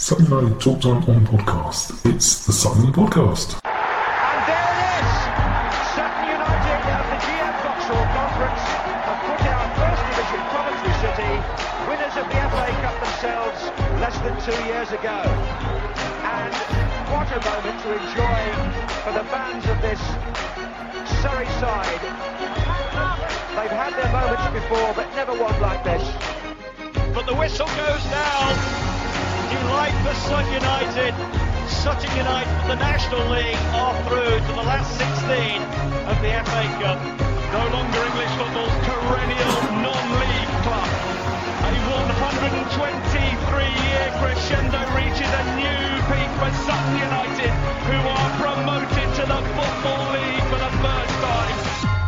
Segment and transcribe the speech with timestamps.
[0.00, 1.92] Sutton United Talk Time on podcast.
[2.08, 3.60] It's the Sutton Podcast.
[3.68, 5.12] And there it is!
[5.92, 8.64] Sutton United of the GM Vauxhall Conference
[9.04, 11.32] have put out First Division Coventry City,
[11.84, 13.60] winners of the FA Cup themselves
[14.00, 15.20] less than two years ago.
[15.20, 16.54] And
[17.12, 18.40] what a moment to enjoy
[19.04, 20.00] for the fans of this
[21.20, 22.00] Surrey side.
[23.52, 26.00] They've had their moments before, but never one like this.
[27.12, 28.00] But the whistle goes
[29.50, 29.66] down.
[29.66, 31.14] Delight for Sutton United.
[31.68, 35.62] Sutton United, the National League, are through to the last 16
[36.06, 36.98] of the FA Cup.
[37.52, 40.90] No longer English football's perennial non-league club.
[41.60, 47.52] A 123-year crescendo reaches a new peak for Sutton United,
[47.90, 51.99] who are promoted to the Football League for the first time.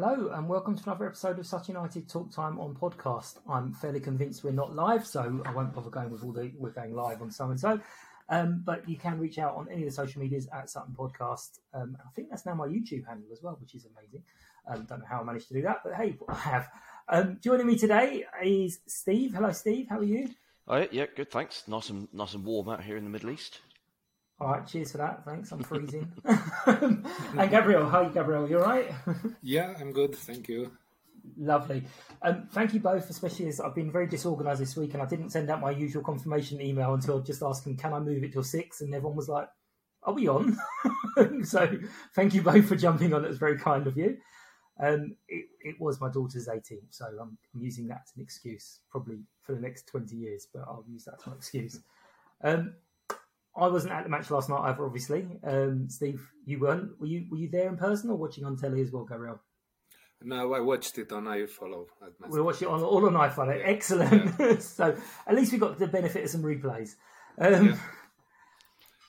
[0.00, 3.40] Hello and welcome to another episode of Sutton United Talk Time on podcast.
[3.48, 6.70] I'm fairly convinced we're not live, so I won't bother going with all the we're
[6.70, 7.80] going live on so and so.
[8.28, 11.58] Um, but you can reach out on any of the social medias at Sutton Podcast.
[11.74, 14.22] Um, I think that's now my YouTube handle as well, which is amazing.
[14.68, 16.68] Um, don't know how I managed to do that, but hey, I have.
[17.08, 19.34] Um, joining me today is Steve.
[19.34, 19.88] Hello, Steve.
[19.90, 20.28] How are you?
[20.68, 21.32] Oh, yeah, good.
[21.32, 21.64] Thanks.
[21.66, 23.62] Nice and nice and warm out here in the Middle East.
[24.40, 25.24] All right, cheers for that.
[25.24, 25.50] Thanks.
[25.50, 26.10] I'm freezing.
[26.24, 28.48] and Gabriel, how are you, Gabriel.
[28.48, 28.90] You all right?
[29.42, 30.14] yeah, I'm good.
[30.14, 30.70] Thank you.
[31.36, 31.84] Lovely.
[32.22, 35.30] Um, thank you both, especially as I've been very disorganised this week and I didn't
[35.30, 38.80] send out my usual confirmation email until just asking, can I move it till six?
[38.80, 39.48] And everyone was like,
[40.04, 40.56] are we on?
[41.42, 41.68] so
[42.14, 43.24] thank you both for jumping on.
[43.24, 44.16] It was very kind of you.
[44.80, 48.78] Um, it, it was my daughter's 18th, so I'm, I'm, using that as an excuse,
[48.92, 51.80] probably for the next 20 years, but I'll use that as an excuse.
[52.44, 52.74] Um,
[53.58, 55.26] I wasn't at the match last night either, obviously.
[55.42, 56.98] Um, Steve, you weren't.
[57.00, 59.40] Were you were you there in person or watching on telly as well, Gabriel?
[60.22, 61.86] No, I watched it on iFollow.
[62.28, 63.58] We watched it on all on iFollow.
[63.58, 63.66] Yeah.
[63.66, 64.34] Excellent.
[64.38, 64.58] Yeah.
[64.60, 64.96] so
[65.26, 66.94] at least we got the benefit of some replays.
[67.38, 67.76] Um, yeah.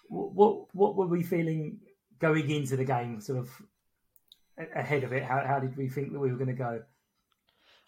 [0.09, 1.79] What what were we feeling
[2.19, 3.49] going into the game, sort of
[4.75, 5.23] ahead of it?
[5.23, 6.81] How how did we think that we were going to go?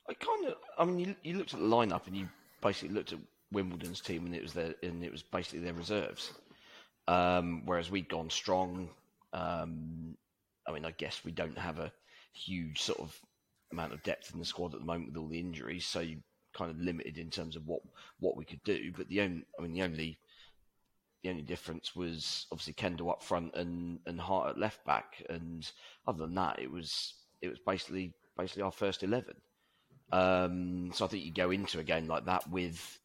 [0.09, 0.55] I kind of.
[0.77, 2.27] I mean, you, you looked at the lineup and you
[2.61, 3.19] basically looked at
[3.51, 6.33] Wimbledon's team and it was their and it was basically their reserves.
[7.07, 8.89] Um, whereas we'd gone strong.
[9.33, 10.15] Um,
[10.67, 11.91] I mean, I guess we don't have a
[12.33, 13.19] huge sort of
[13.71, 16.17] amount of depth in the squad at the moment with all the injuries, so you
[16.53, 17.81] kind of limited in terms of what
[18.19, 18.91] what we could do.
[18.95, 20.19] But the only, I mean, the only
[21.23, 25.69] the only difference was obviously Kendall up front and and Hart at left back, and
[26.07, 29.35] other than that, it was it was basically basically our first eleven.
[30.11, 32.99] Um, so I think you go into a game like that with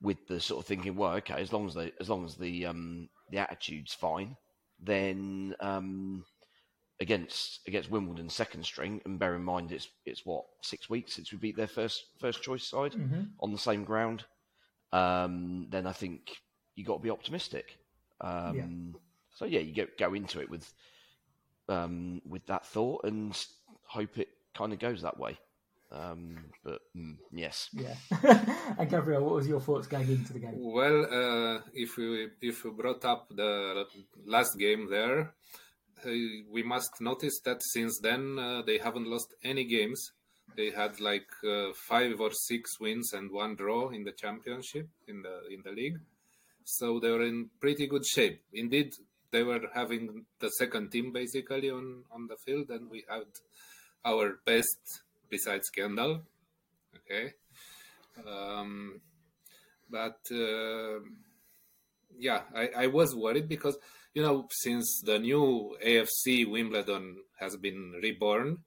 [0.00, 2.66] with the sort of thinking, well, okay, as long as the as long as the
[2.66, 4.36] um, the attitude's fine,
[4.80, 6.24] then um,
[7.00, 11.32] against against Wimbledon second string, and bear in mind it's it's what six weeks since
[11.32, 13.22] we beat their first first choice side mm-hmm.
[13.40, 14.24] on the same ground.
[14.92, 16.30] Um, then I think
[16.74, 17.78] you got to be optimistic.
[18.20, 18.98] Um, yeah.
[19.34, 20.72] So yeah, you go go into it with
[21.68, 23.36] um, with that thought and
[23.84, 25.38] hope it kind of goes that way.
[25.90, 27.94] Um, but mm, yes, yeah.
[28.78, 30.54] and Gabriel, what was your thoughts going into the game?
[30.56, 33.86] Well, uh, if we if we brought up the
[34.26, 35.34] last game there,
[36.04, 36.10] uh,
[36.50, 40.10] we must notice that since then uh, they haven't lost any games.
[40.56, 45.22] They had like uh, five or six wins and one draw in the championship in
[45.22, 45.98] the in the league,
[46.64, 48.42] so they were in pretty good shape.
[48.52, 48.92] Indeed,
[49.30, 53.26] they were having the second team basically on on the field, and we had
[54.04, 56.22] our best besides Kendall.
[56.96, 57.32] Okay,
[58.26, 59.00] um,
[59.90, 61.00] but uh,
[62.18, 63.76] yeah, I, I was worried because
[64.14, 68.58] you know since the new AFC Wimbledon has been reborn,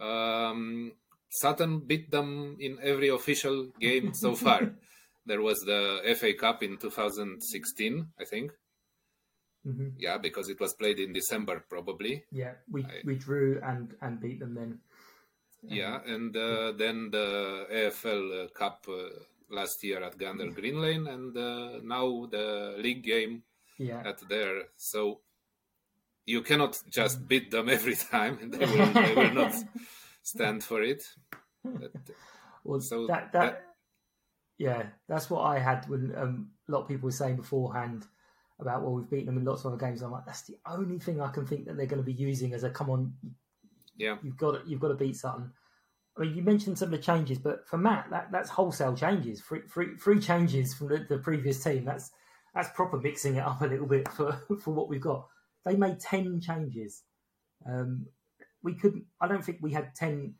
[0.00, 0.92] um,
[1.28, 4.72] Sutton beat them in every official game so far.
[5.26, 8.52] there was the FA Cup in 2016, I think.
[9.66, 9.94] Mhm.
[9.98, 12.24] Yeah, because it was played in December, probably.
[12.30, 14.78] Yeah, we I- we drew and and beat them then.
[15.62, 19.08] Yeah, and uh, then the EFL uh, Cup uh,
[19.50, 23.42] last year at Gander Green Lane, and uh, now the league game
[23.78, 24.02] Yeah.
[24.04, 24.68] at there.
[24.76, 25.20] So
[26.24, 29.54] you cannot just beat them every time; they will, they will not
[30.22, 31.04] stand for it.
[31.64, 31.92] But,
[32.64, 33.62] Well, so that, that
[34.58, 38.06] yeah, that's what I had when um, a lot of people were saying beforehand
[38.58, 40.02] about well, we've beaten them in lots of other games.
[40.02, 42.54] I'm like, that's the only thing I can think that they're going to be using
[42.54, 43.12] as a come on.
[43.96, 45.52] Yeah, you've got to, you've got to beat Sutton.
[46.16, 49.40] I mean, you mentioned some of the changes, but for Matt, that, that's wholesale changes,
[49.40, 51.84] free, free, free changes from the, the previous team.
[51.84, 52.10] That's
[52.54, 54.32] that's proper mixing it up a little bit for,
[54.62, 55.26] for what we've got.
[55.64, 57.02] They made ten changes.
[57.68, 58.06] Um,
[58.62, 59.04] we couldn't.
[59.20, 60.34] I don't think we had ten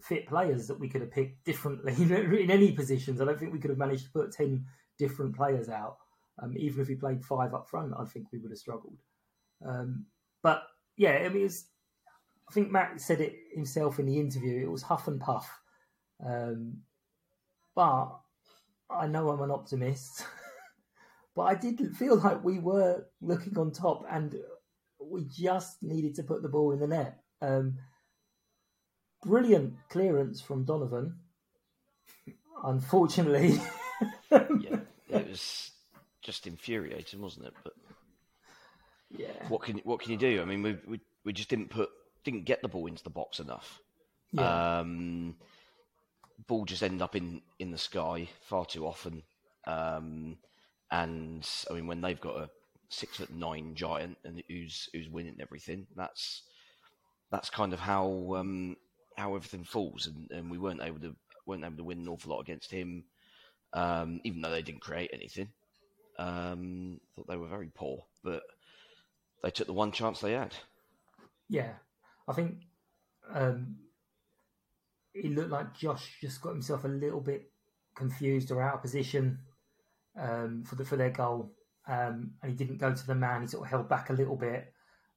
[0.00, 3.20] fit players that we could have picked differently in any positions.
[3.20, 4.66] I don't think we could have managed to put ten
[4.98, 5.96] different players out.
[6.42, 8.98] Um, even if we played five up front, I think we would have struggled.
[9.66, 10.06] Um,
[10.42, 10.64] but
[10.96, 11.64] yeah, I mean, it's,
[12.48, 14.62] I think Matt said it himself in the interview.
[14.62, 15.48] It was huff and puff.
[16.24, 16.78] Um,
[17.74, 18.08] but
[18.90, 20.24] I know I'm an optimist.
[21.34, 24.34] but I did feel like we were looking on top and
[25.00, 27.18] we just needed to put the ball in the net.
[27.40, 27.78] Um,
[29.24, 31.16] brilliant clearance from Donovan.
[32.64, 33.60] Unfortunately,
[34.30, 34.78] yeah,
[35.10, 35.72] it was
[36.22, 37.54] just infuriating, wasn't it?
[37.62, 37.74] But
[39.10, 40.40] yeah, what can what can you do?
[40.40, 41.90] I mean, we we, we just didn't put
[42.24, 43.80] didn't get the ball into the box enough.
[44.32, 44.78] Yeah.
[44.80, 45.36] Um,
[46.46, 49.22] ball just ended up in in the sky far too often.
[49.66, 50.38] Um,
[50.90, 52.50] and I mean, when they've got a
[52.88, 56.42] six foot nine giant and who's who's winning everything, that's
[57.30, 58.76] that's kind of how um,
[59.16, 60.06] how everything falls.
[60.06, 61.14] And, and we weren't able to
[61.46, 63.04] weren't able to win an awful lot against him,
[63.72, 65.48] um, even though they didn't create anything.
[66.18, 68.42] Um, thought they were very poor, but
[69.42, 70.54] they took the one chance they had.
[71.48, 71.72] Yeah,
[72.26, 72.56] I think
[73.32, 73.76] um,
[75.14, 77.50] it looked like Josh just got himself a little bit
[77.94, 79.38] confused or out of position
[80.18, 81.52] um, for the for their goal,
[81.86, 83.42] um, and he didn't go to the man.
[83.42, 84.72] He sort of held back a little bit.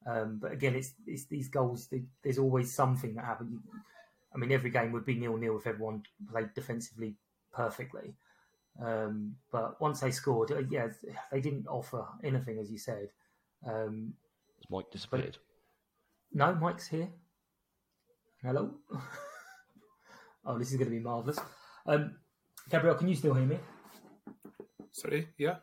[0.06, 1.88] Um, but again, it's, it's these goals.
[1.88, 3.60] They, there's always something that happens.
[4.34, 7.16] I mean, every game would be nil nil if everyone played defensively
[7.54, 8.14] perfectly.
[8.82, 10.88] Um, but once they scored, uh, yeah,
[11.32, 13.10] they didn't offer anything, as you said.
[13.66, 14.14] Um,
[14.70, 15.38] Mike disappeared.
[16.34, 17.10] No, Mike's here.
[18.44, 18.76] Hello.
[20.46, 21.40] oh, this is going to be marvelous.
[21.86, 22.16] Um,
[22.70, 23.58] Gabriel, can you still hear me?
[24.92, 25.56] Sorry, yeah.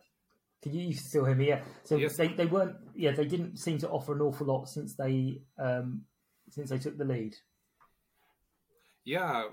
[0.62, 1.48] Can you, you still hear me?
[1.48, 1.60] Yeah.
[1.84, 2.16] So Yes.
[2.16, 2.76] they, they weren't.
[2.94, 6.02] Yeah, they didn't seem to offer an awful lot since they um,
[6.50, 7.34] since they took the lead.
[9.04, 9.44] Yeah,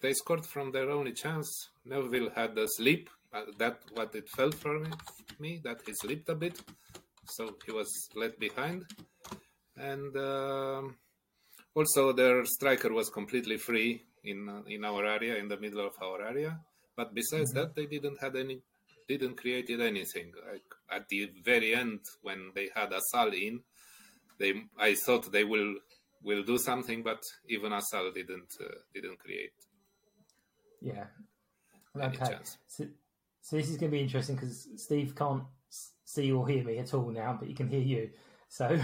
[0.00, 1.70] they scored from their only chance.
[1.86, 3.08] Neufville had a slip.
[3.58, 4.90] That what it felt for me,
[5.38, 6.58] me that he slipped a bit,
[7.26, 8.84] so he was left behind.
[9.80, 10.96] And um
[11.74, 15.92] also, their striker was completely free in uh, in our area, in the middle of
[16.02, 16.58] our area.
[16.96, 18.60] But besides that, they didn't had any,
[19.08, 20.32] didn't created anything.
[20.50, 23.60] Like at the very end, when they had Assal in,
[24.38, 25.76] they I thought they will
[26.22, 29.52] will do something, but even Assal didn't uh, didn't create.
[30.80, 31.04] Yeah.
[31.96, 32.38] Okay.
[32.66, 32.86] So,
[33.40, 35.44] so this is going to be interesting because Steve can't
[36.04, 38.10] see or hear me at all now, but he can hear you.
[38.48, 38.66] So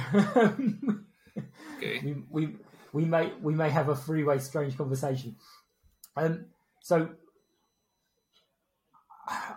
[1.78, 2.00] Okay.
[2.02, 2.56] we, we
[2.92, 5.37] we may we may have a three way strange conversation.
[6.16, 6.47] Um.
[6.80, 7.11] So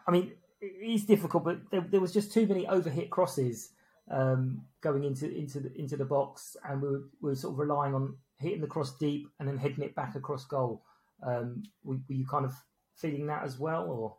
[0.08, 3.72] I mean, it is difficult, but there, there was just too many overhit crosses
[4.10, 7.60] um, going into into the, into the box, and we were, we were sort of
[7.60, 10.84] relying on hitting the cross deep and then heading it back across goal.
[11.26, 12.54] Um, were, were you kind of
[12.96, 14.16] feeling that as well, or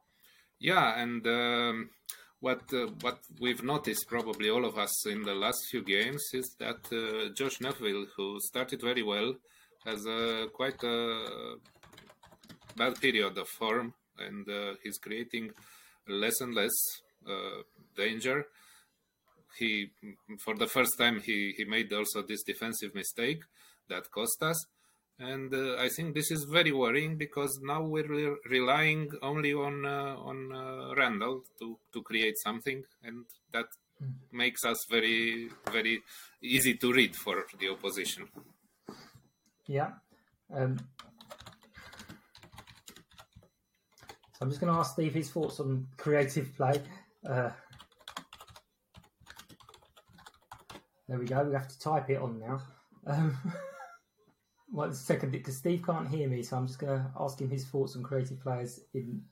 [0.59, 1.91] Yeah, and um,
[2.41, 6.55] what uh, what we've noticed probably all of us in the last few games is
[6.59, 9.35] that uh, Josh Neufville, who started very well,
[9.85, 11.57] has a quite a
[12.77, 15.51] bad period of form, and uh, he's creating
[16.09, 16.77] less and less
[17.29, 17.63] uh,
[17.97, 18.47] danger.
[19.59, 19.91] he
[20.45, 23.43] for the first time he he made also this defensive mistake
[23.89, 24.59] that cost us
[25.21, 29.85] and uh, I think this is very worrying because now we're re- relying only on
[29.85, 33.67] uh, on uh, Randall to to create something, and that
[34.33, 36.03] makes us very very
[36.41, 38.29] easy to read for the opposition.
[39.67, 39.91] Yeah.
[40.55, 40.79] Um,
[44.33, 46.81] so I'm just going to ask Steve his thoughts on creative play.
[47.29, 47.51] Uh,
[51.09, 51.43] there we go.
[51.43, 52.63] We have to type it on now.
[53.07, 53.37] Um,
[54.71, 57.65] one second, because Steve can't hear me, so I'm just going to ask him his
[57.65, 58.81] thoughts on creative players.
[58.95, 59.23] In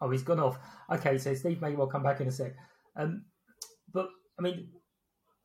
[0.00, 0.58] oh, he's gone off.
[0.90, 2.54] Okay, so Steve may well come back in a sec.
[2.96, 3.24] Um,
[3.92, 4.08] but
[4.38, 4.68] I mean,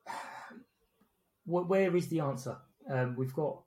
[1.46, 2.58] where is the answer?
[2.90, 3.62] Um, we've got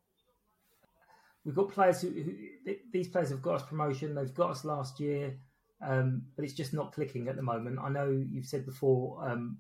[1.44, 4.14] we've got players who, who, these players have got us promotion.
[4.14, 5.38] They've got us last year,
[5.86, 7.78] um, but it's just not clicking at the moment.
[7.82, 9.58] I know you've said before um,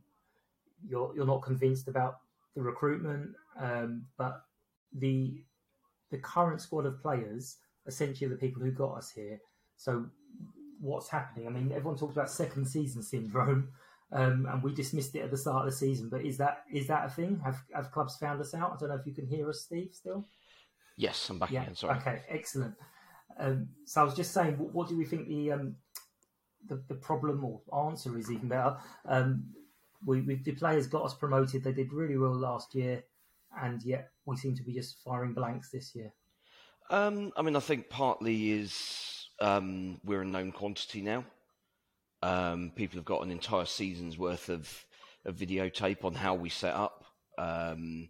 [0.86, 2.16] you're you're not convinced about
[2.56, 4.42] the recruitment, um, but
[4.92, 5.42] the
[6.10, 9.40] the current squad of players, essentially the people who got us here.
[9.76, 10.06] So
[10.80, 11.46] what's happening?
[11.46, 13.68] I mean, everyone talks about second season syndrome,
[14.12, 16.08] um, and we dismissed it at the start of the season.
[16.08, 17.40] But is that is that a thing?
[17.44, 18.72] Have have clubs found us out?
[18.72, 19.90] I don't know if you can hear us, Steve.
[19.92, 20.26] Still.
[20.96, 21.62] Yes, I'm back yeah.
[21.62, 21.74] again.
[21.74, 21.96] Sorry.
[21.98, 22.74] Okay, excellent.
[23.38, 25.76] Um, so I was just saying, what, what do we think the, um,
[26.68, 28.76] the the problem or answer is even better?
[29.06, 29.44] Um,
[30.04, 31.64] we, we the players got us promoted.
[31.64, 33.04] They did really well last year,
[33.62, 36.12] and yet we seem to be just firing blanks this year.
[36.90, 41.24] Um, I mean, I think partly is um, we're a known quantity now.
[42.22, 44.84] Um, people have got an entire season's worth of,
[45.24, 47.04] of videotape on how we set up.
[47.38, 48.08] Um,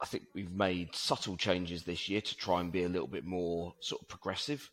[0.00, 3.24] I think we've made subtle changes this year to try and be a little bit
[3.24, 4.68] more sort of progressive.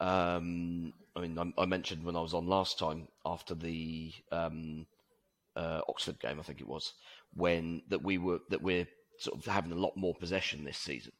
[0.00, 4.86] Um, I mean, I, I, mentioned when I was on last time after the um,
[5.56, 6.94] uh, Oxford game, I think it was,
[7.34, 8.86] when that we were that we're
[9.18, 11.12] sort of having a lot more possession this season,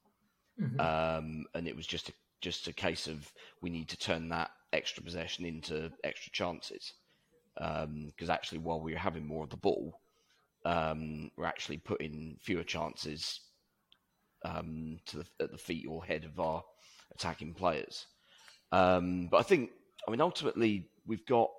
[0.60, 0.80] mm-hmm.
[0.80, 4.50] um, and it was just a, just a case of we need to turn that
[4.72, 6.92] extra possession into extra chances
[7.54, 10.00] because um, actually while we were having more of the ball,
[10.64, 13.40] um, we're actually putting fewer chances
[14.44, 16.62] um, to the, at the feet or head of our
[17.14, 18.06] attacking players.
[18.72, 19.70] Um, but I think,
[20.06, 21.50] I mean, ultimately we've got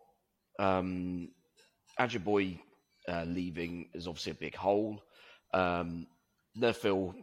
[0.60, 1.30] um,
[2.00, 2.60] Ajiboye
[3.08, 5.04] uh, leaving is obviously a big hole.
[5.54, 6.08] Um,
[6.58, 7.14] Neufville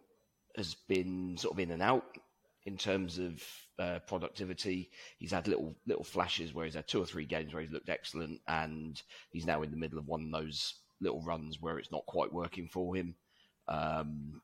[0.57, 2.05] has been sort of in and out
[2.65, 3.43] in terms of
[3.79, 4.91] uh, productivity.
[5.19, 7.89] He's had little little flashes where he's had two or three games where he's looked
[7.89, 11.91] excellent, and he's now in the middle of one of those little runs where it's
[11.91, 13.15] not quite working for him.
[13.69, 14.41] Um,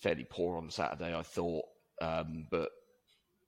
[0.00, 1.64] fairly poor on Saturday, I thought,
[2.00, 2.70] um, but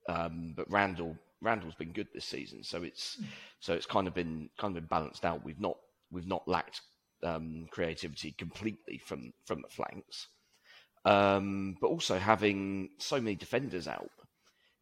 [0.08, 3.18] um, but Randall Randall's been good this season, so it's
[3.60, 5.44] so it's kind of been kind of been balanced out.
[5.44, 5.78] We've not
[6.12, 6.82] we've not lacked
[7.22, 10.28] um, creativity completely from from the flanks.
[11.04, 14.10] Um, but also having so many defenders out,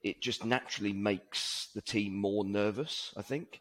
[0.02, 3.14] it just naturally makes the team more nervous.
[3.16, 3.60] I think.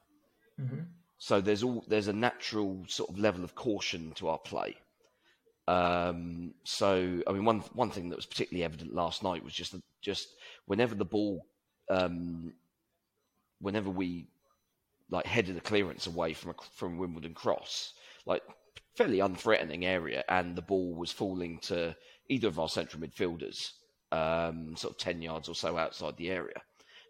[0.59, 0.81] Mm-hmm.
[1.17, 4.75] So there's all there's a natural sort of level of caution to our play.
[5.67, 9.75] Um, so I mean, one one thing that was particularly evident last night was just
[10.01, 10.29] just
[10.65, 11.45] whenever the ball,
[11.89, 12.53] um,
[13.59, 14.27] whenever we
[15.09, 17.93] like headed a clearance away from a, from Wimbledon cross,
[18.25, 18.43] like
[18.95, 21.95] fairly unthreatening area, and the ball was falling to
[22.27, 23.71] either of our central midfielders,
[24.11, 26.61] um, sort of ten yards or so outside the area.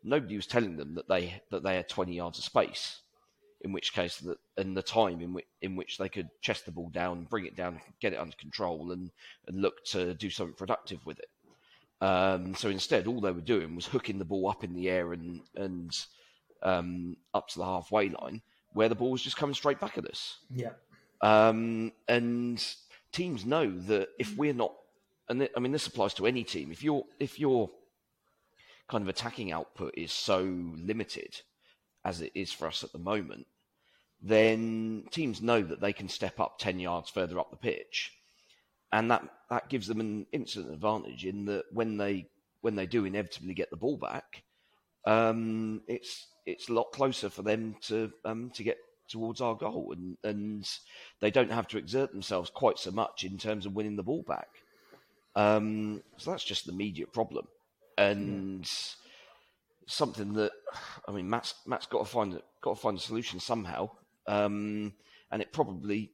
[0.04, 3.02] Nobody was telling them that they that they had twenty yards of space.
[3.62, 6.72] In which case, that and the time in which in which they could chest the
[6.72, 9.12] ball down, bring it down, get it under control, and
[9.48, 11.30] and look to do something productive with it.
[12.02, 15.12] Um, so instead, all they were doing was hooking the ball up in the air
[15.12, 15.94] and and
[16.64, 18.42] um, up to the halfway line,
[18.74, 20.40] where the ball was just coming straight back at us.
[20.54, 20.72] Yeah.
[21.22, 22.64] Um, and
[23.12, 24.74] teams know that if we're not,
[25.28, 26.72] and th- I mean this applies to any team.
[26.72, 27.70] If your if your
[28.88, 31.42] kind of attacking output is so limited
[32.06, 33.46] as it is for us at the moment,
[34.22, 38.14] then teams know that they can step up ten yards further up the pitch,
[38.92, 42.28] and that that gives them an instant advantage in that when they
[42.62, 44.44] when they do inevitably get the ball back,
[45.06, 48.78] um, it's it's a lot closer for them to um, to get
[49.08, 50.70] towards our goal, and and
[51.20, 54.24] they don't have to exert themselves quite so much in terms of winning the ball
[54.28, 54.50] back.
[55.36, 57.48] Um, so that's just the immediate problem,
[57.98, 58.70] and
[59.86, 60.52] something that
[61.08, 63.90] I mean, Matt's Matt's got to find got to find a solution somehow,
[64.28, 64.94] um,
[65.32, 66.12] and it probably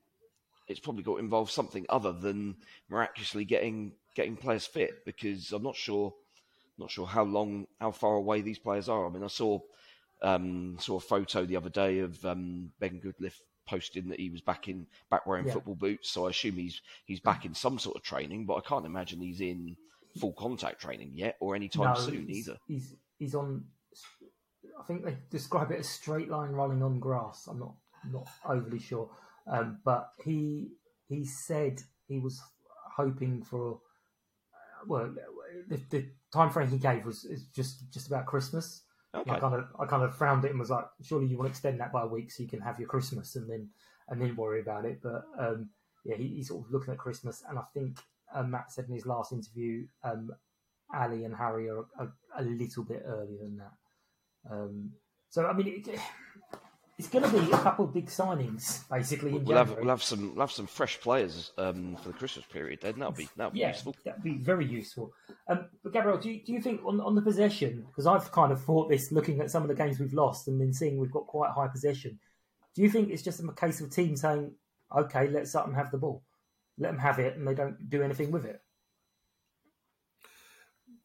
[0.68, 2.56] it's probably got to involve something other than
[2.90, 6.14] miraculously getting getting players fit because I'm not sure
[6.78, 9.06] not sure how long how far away these players are.
[9.06, 9.60] I mean, I saw
[10.22, 14.42] um, saw a photo the other day of um, Ben Goodliffe posting that he was
[14.42, 15.54] back in back wearing Yeah.
[15.54, 16.10] football boots.
[16.12, 19.20] So I assume he's he's back in some sort of training, but I can't imagine
[19.22, 19.76] he's in
[20.20, 22.58] full contact training yet or anytime No, soon he's, either.
[22.68, 23.66] He's he's on.
[24.80, 27.48] I think they describe it as straight line rolling on grass.
[27.48, 27.76] I'm not
[28.12, 29.10] not overly sure,
[29.48, 30.70] um, but he
[31.08, 32.40] he said he was
[32.96, 33.80] hoping for.
[34.54, 35.16] uh, Well,
[35.68, 38.84] the, the time frame he gave was is just just about Christmas.
[39.22, 41.48] And I kind of I kind of frowned it and was like, surely you want
[41.48, 43.70] to extend that by a week so you can have your Christmas and then
[44.10, 45.00] and then worry about it.
[45.02, 45.70] But um,
[46.04, 47.98] yeah, he, he's sort of looking at Christmas, and I think
[48.34, 50.32] uh, Matt said in his last interview, um,
[50.94, 52.08] Ali and Harry are a,
[52.38, 54.52] a little bit earlier than that.
[54.52, 54.92] Um,
[55.30, 56.00] so I mean, it,
[56.98, 60.04] it's going to be a couple of big signings basically in We'll have we'll have
[60.04, 62.80] some we'll have some fresh players um, for the Christmas period.
[62.82, 63.96] Then that'll be that'll be yeah, useful.
[64.06, 65.12] that'd be very useful.
[65.50, 67.86] Um, but Gabriel, do you, do you think on, on the possession?
[67.88, 70.60] Because I've kind of thought this looking at some of the games we've lost and
[70.60, 72.18] then seeing we've got quite high possession.
[72.76, 74.54] Do you think it's just a case of team saying,
[74.96, 76.24] "Okay, let Sutton have the ball,
[76.78, 78.62] let them have it," and they don't do anything with it?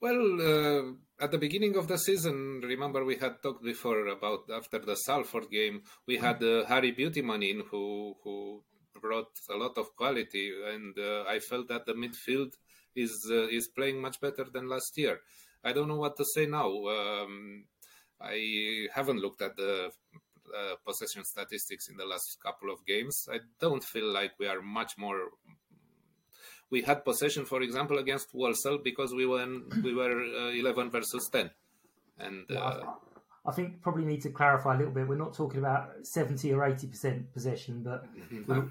[0.01, 4.79] Well, uh, at the beginning of the season, remember we had talked before about after
[4.79, 8.63] the Salford game, we had uh, Harry Beautyman in who who
[9.01, 12.53] brought a lot of quality, and uh, I felt that the midfield
[12.95, 15.21] is uh, is playing much better than last year.
[15.63, 16.71] I don't know what to say now.
[16.87, 17.65] Um,
[18.21, 19.91] I haven't looked at the
[20.57, 23.29] uh, possession statistics in the last couple of games.
[23.31, 25.21] I don't feel like we are much more
[26.71, 29.47] we had possession, for example, against Walsall because we were
[29.83, 31.51] we were uh, eleven versus ten,
[32.19, 32.81] and uh,
[33.45, 35.09] I think probably need to clarify a little bit.
[35.09, 38.05] We're not talking about seventy or eighty percent possession, but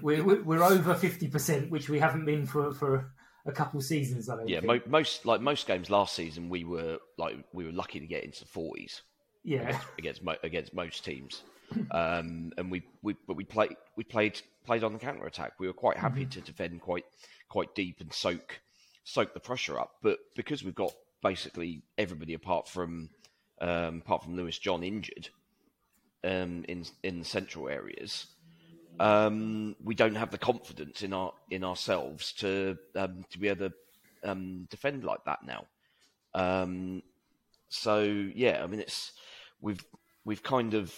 [0.02, 3.12] we're, we're, we're over fifty percent, which we haven't been for for
[3.46, 4.28] a couple of seasons.
[4.28, 4.86] I don't Yeah, think.
[4.86, 8.24] mo- most like most games last season, we were like we were lucky to get
[8.24, 9.02] into forties.
[9.42, 9.60] Yeah.
[9.68, 11.42] against against, mo- against most teams,
[11.90, 15.54] um, and we, we but we played we played played on the counter attack.
[15.58, 16.30] We were quite happy Mhm.
[16.32, 17.04] to defend quite
[17.50, 18.60] quite deep and soak
[19.04, 19.96] soak the pressure up.
[20.02, 23.10] But because we've got basically everybody apart from
[23.60, 25.28] um, apart from Lewis John injured
[26.24, 28.26] um, in in the central areas,
[28.98, 33.68] um, we don't have the confidence in our in ourselves to um, to be able
[33.68, 33.74] to
[34.24, 35.66] um, defend like that now.
[36.34, 37.02] Um,
[37.68, 39.12] so yeah, I mean it's
[39.60, 39.84] we've
[40.24, 40.94] we've kind of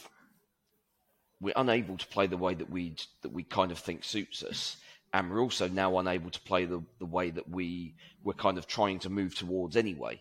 [1.41, 4.77] we're unable to play the way that we that we kind of think suits us,
[5.13, 7.95] and we're also now unable to play the the way that we
[8.25, 10.21] we're kind of trying to move towards anyway.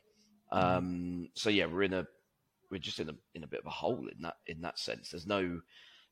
[0.51, 2.05] Um, so yeah, we're in a
[2.69, 5.11] we're just in a in a bit of a hole in that in that sense.
[5.11, 5.61] There's no,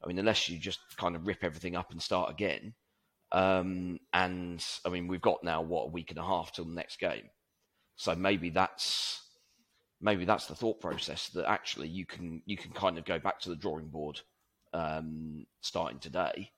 [0.03, 2.73] I mean, unless you just kind of rip everything up and start again.
[3.31, 6.73] Um, and I mean, we've got now what a week and a half till the
[6.73, 7.29] next game,
[7.95, 9.21] so maybe that's
[10.01, 13.39] maybe that's the thought process that actually you can you can kind of go back
[13.41, 14.21] to the drawing board
[14.73, 16.51] um, starting today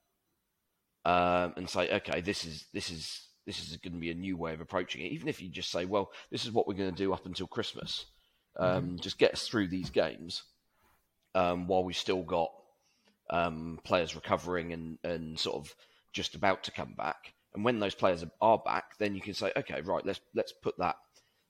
[1.06, 4.38] um, and say, okay, this is this is this is going to be a new
[4.38, 5.12] way of approaching it.
[5.12, 7.48] Even if you just say, well, this is what we're going to do up until
[7.48, 8.06] Christmas,
[8.58, 10.44] um, just get us through these games
[11.34, 12.52] um, while we've still got
[13.30, 15.74] um, players recovering and and sort of
[16.14, 17.34] just about to come back.
[17.54, 20.78] And when those players are back, then you can say, okay, right, let's let's put
[20.78, 20.96] that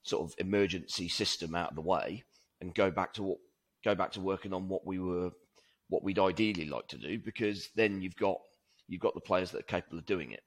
[0.02, 2.24] sort of emergency system out of the way
[2.60, 3.38] and go back to what
[3.84, 5.30] go back to working on what we were
[5.88, 8.38] what we'd ideally like to do because then you've got
[8.88, 10.42] you've got the players that are capable of doing it.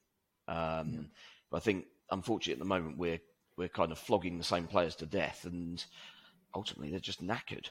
[0.47, 1.09] Um,
[1.51, 3.19] But I think unfortunately at the moment we're
[3.57, 5.83] we're kind of flogging the same players to death and
[6.53, 7.69] ultimately they're just knackered.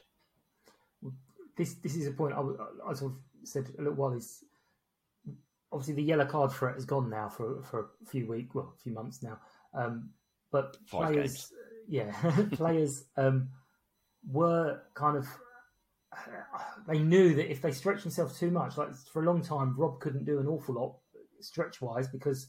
[1.55, 4.43] this this is a point I sort of said a little while is
[5.71, 8.81] obviously the yellow card threat has gone now for for a few weeks, well, a
[8.81, 9.37] few months now.
[9.73, 10.09] Um,
[10.51, 11.51] but Five players,
[11.87, 12.11] yeah,
[12.53, 13.49] players um,
[14.31, 15.27] were kind of
[16.87, 19.99] they knew that if they stretched themselves too much, like for a long time, Rob
[19.99, 20.95] couldn't do an awful lot
[21.39, 22.47] stretch wise because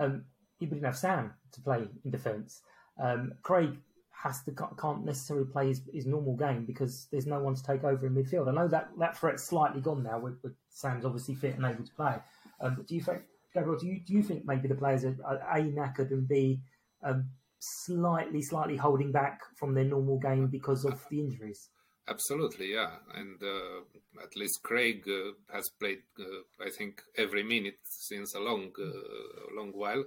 [0.00, 0.24] um,
[0.58, 2.62] he didn't have Sam to play in defence.
[3.00, 3.76] Um, Craig
[4.10, 7.84] has to can't necessarily play his, his normal game because there's no one to take
[7.84, 8.48] over in midfield.
[8.48, 11.84] I know that that threat's slightly gone now with, with Sam's obviously fit and able
[11.84, 12.16] to play.
[12.60, 13.22] Um, but do you think,
[13.54, 16.60] Gabriel, do you do you think maybe the players are, are a knackered and b
[17.04, 17.28] um,
[17.60, 21.68] slightly slightly holding back from their normal game because of the injuries?
[22.08, 22.90] Absolutely, yeah.
[23.14, 28.40] And uh, at least Craig uh, has played, uh, I think, every minute since a
[28.40, 30.04] long, uh, long while.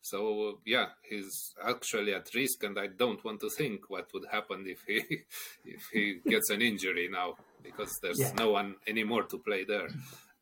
[0.00, 4.24] So uh, yeah, he's actually at risk, and I don't want to think what would
[4.32, 5.00] happen if he
[5.64, 8.32] if he gets an injury now, because there's Yeah.
[8.38, 9.88] no one anymore to play there.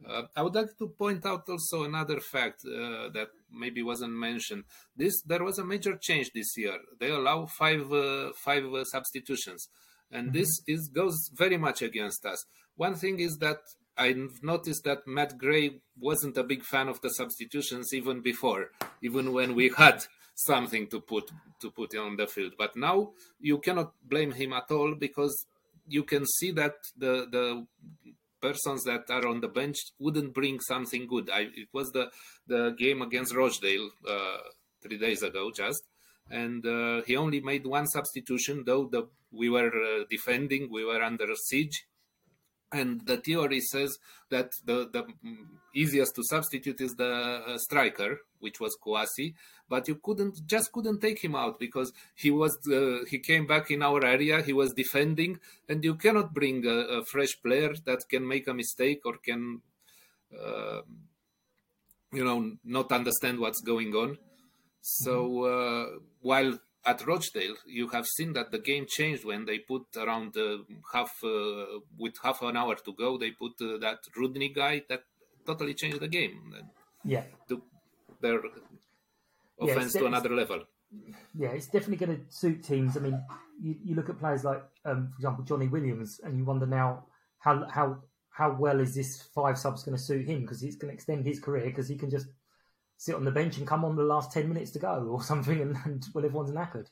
[0.06, 4.64] Uh, I would like to point out also another fact uh, that maybe wasn't mentioned.
[4.96, 6.78] This there was a major change this year.
[6.98, 9.68] They allow five uh, five uh, substitutions,
[10.12, 12.44] and this is goes very much against us.
[12.76, 13.58] One thing is that
[13.96, 18.70] I've noticed that Matt Gray wasn't a big fan of the substitutions even before,
[19.02, 22.54] even when we had something to put to put on the field.
[22.58, 25.46] But now you cannot blame him at all because
[25.86, 27.66] you can see that the the
[28.40, 31.28] persons that are on the bench wouldn't bring something good.
[31.30, 32.10] I, it was the
[32.46, 34.38] the game against Rochdale uh,
[34.82, 35.82] three days ago, just,
[36.30, 38.64] and uh, he only made one substitution.
[38.64, 41.86] Though the we were uh, defending, we were under siege,
[42.72, 43.98] and the theory says
[44.30, 45.06] that the, the
[45.74, 49.34] easiest to substitute is the uh, striker which was Kouassi
[49.70, 53.70] but you couldn't just couldn't take him out because he was uh, he came back
[53.70, 55.38] in our area he was defending.
[55.68, 59.62] And you cannot bring a, a fresh player that can make a mistake or can
[60.34, 60.80] uh,
[62.12, 64.18] you know not understand what's going on
[64.80, 65.86] so uh,
[66.20, 70.58] while at Rochdale, you have seen that the game changed when they put around uh,
[70.92, 73.18] half uh, with half an hour to go.
[73.18, 75.02] They put uh, that Rodney guy that
[75.46, 76.54] totally changed the game.
[77.04, 77.62] Yeah, took
[78.20, 78.40] their
[79.60, 80.62] offense yeah, to another level.
[81.38, 82.96] Yeah, it's definitely going to suit teams.
[82.96, 83.22] I mean,
[83.62, 87.04] you, you look at players like, um, for example, Johnny Williams, and you wonder now
[87.38, 87.98] how how
[88.30, 91.26] how well is this five subs going to suit him because it's going to extend
[91.26, 92.26] his career because he can just
[93.00, 95.60] sit on the bench and come on the last 10 minutes to go or something
[95.60, 96.88] and, and well everyone's knackered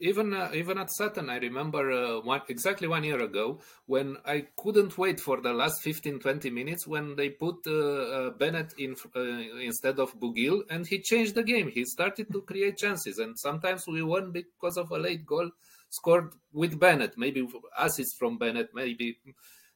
[0.00, 4.46] even uh, even at Sutton, I remember uh, one, exactly one year ago when I
[4.56, 8.96] couldn't wait for the last 15, 20 minutes when they put uh, uh Bennett in
[9.14, 9.20] uh,
[9.60, 11.70] instead of Bugiel, and he changed the game.
[11.70, 15.50] He started to create chances, and sometimes we won because of a late goal
[15.90, 17.18] scored with Bennett.
[17.18, 17.46] Maybe
[17.78, 19.18] assist from Bennett, maybe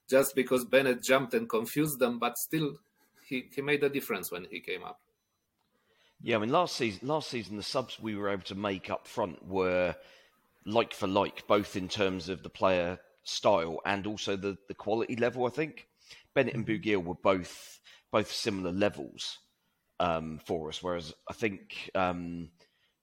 [0.09, 2.79] just because Bennett jumped and confused them, but still
[3.29, 4.98] he, he made a difference when he came up.
[6.22, 9.06] Yeah, I mean, last season, last season, the subs we were able to make up
[9.06, 9.94] front were
[10.66, 15.16] like for like, both in terms of the player style and also the, the quality
[15.16, 15.46] level.
[15.46, 15.87] I think
[16.35, 16.88] Bennett and mm-hmm.
[16.88, 17.78] Bugiel were both
[18.12, 19.38] both similar levels
[20.00, 22.50] um, for us, whereas I think um,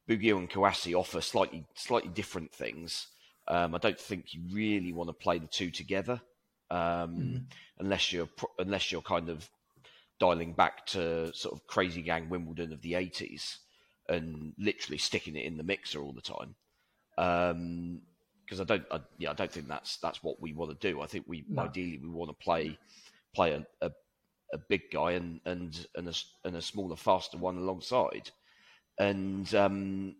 [0.07, 3.07] Bugiel and Kouassi offer slightly slightly different things.
[3.47, 6.21] Um, I don't think you really want to play the two together
[6.69, 7.43] um, mm.
[7.79, 9.49] unless you're unless you're kind of
[10.19, 13.57] dialing back to sort of crazy gang Wimbledon of the 80s
[14.09, 16.55] and literally sticking it in the mixer all the time.
[17.15, 20.91] Because um, I don't, I, yeah, I don't think that's that's what we want to
[20.91, 21.01] do.
[21.01, 21.63] I think we no.
[21.63, 22.77] ideally we want to play
[23.33, 23.91] play a, a,
[24.53, 26.13] a, big guy and and and a,
[26.45, 28.31] and a smaller, faster one alongside.
[28.99, 30.15] And um,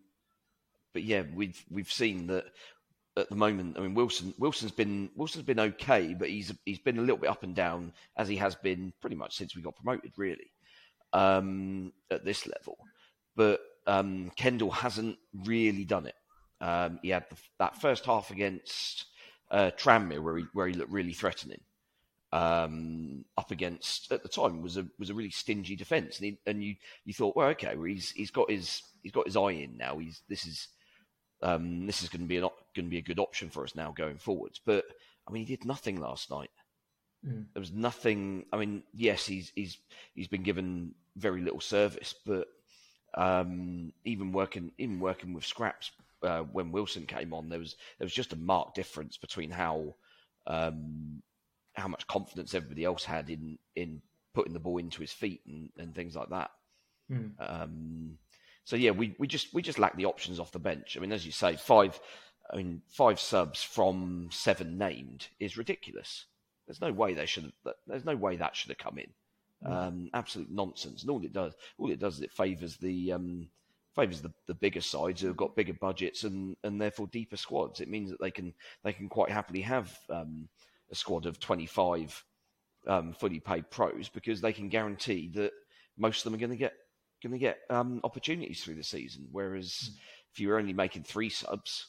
[0.94, 2.46] but yeah, we've we've seen that
[3.18, 3.78] at the moment.
[3.78, 7.30] I mean, Wilson Wilson's been Wilson's been okay, but he's he's been a little bit
[7.30, 10.52] up and down as he has been pretty much since we got promoted, really,
[11.14, 12.78] um, at this level.
[13.36, 16.16] But um, Kendall hasn't really done it.
[16.62, 19.06] Um, he had the, that first half against
[19.52, 21.62] uh, Tranmere where he where he looked really threatening.
[22.34, 26.40] Um, up against at the time was a was a really stingy defence, and, he,
[26.46, 26.76] and you
[27.06, 29.98] you thought, well, okay, well, he's he's got his he's got his eye in now.
[29.98, 30.68] He's this is
[31.41, 32.43] um, this is going to be an
[32.76, 34.60] going to be a good option for us now going forwards.
[34.63, 34.86] But
[35.28, 36.50] I mean, he did nothing last night.
[37.26, 37.45] Mm.
[37.54, 38.45] There was nothing.
[38.52, 39.78] I mean, yes, he's he's
[40.13, 42.47] he's been given very little service, but
[43.15, 45.91] um, even working even working with scraps
[46.23, 49.95] uh, when Wilson came on, there was there was just a marked difference between how
[50.47, 51.21] um,
[51.73, 54.02] how much confidence everybody else had in in
[54.34, 56.52] putting the ball into his feet and, and things like that.
[57.12, 57.32] Mm.
[57.39, 58.17] Um,
[58.68, 60.98] so yeah, we, we just we just lack the options off the bench.
[60.98, 61.98] I mean, as you say, five
[62.52, 66.26] I mean five subs from seven named is ridiculous.
[66.68, 67.54] There's no way they should.
[67.88, 69.08] There's no way that should have come in.
[69.66, 69.72] Mm.
[69.72, 71.02] Um, absolute nonsense.
[71.02, 73.48] And all it does, all it does is it favours the um,
[73.96, 77.80] favours the, the bigger sides who have got bigger budgets and, and therefore deeper squads.
[77.80, 78.54] It means that they can
[78.84, 80.50] they can quite happily have um,
[80.92, 82.22] a squad of 25
[82.86, 85.54] um, fully paid pros because they can guarantee that
[85.98, 86.74] most of them are going to get
[87.22, 89.28] going to get um, opportunities through the season.
[89.32, 89.96] Whereas mm.
[90.32, 91.88] if you're only making three subs,